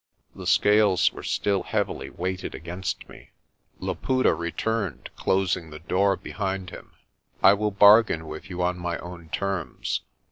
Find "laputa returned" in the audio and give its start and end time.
3.79-5.11